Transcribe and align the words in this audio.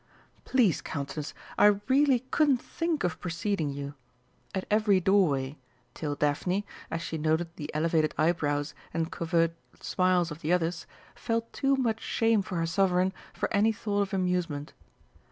Please, 0.45 0.81
Countess, 0.81 1.31
I 1.59 1.75
really 1.87 2.21
couldn't 2.31 2.57
think 2.57 3.03
of 3.03 3.19
preceding 3.19 3.69
you!" 3.69 3.93
at 4.55 4.65
every 4.71 4.99
doorway, 4.99 5.59
till 5.93 6.15
Daphne, 6.15 6.65
as 6.89 7.03
she 7.03 7.19
noted 7.19 7.55
the 7.55 7.69
elevated 7.75 8.15
eyebrows 8.17 8.73
and 8.95 9.11
covert 9.11 9.51
smiles 9.79 10.31
of 10.31 10.39
the 10.41 10.51
others, 10.51 10.87
felt 11.13 11.53
too 11.53 11.75
much 11.75 12.01
shame 12.01 12.41
for 12.41 12.55
her 12.55 12.65
Sovereign 12.65 13.13
for 13.31 13.47
any 13.53 13.71
thought 13.71 14.01
of 14.01 14.11
amusement. 14.11 14.73